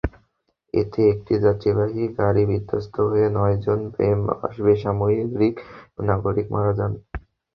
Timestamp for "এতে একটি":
0.73-1.33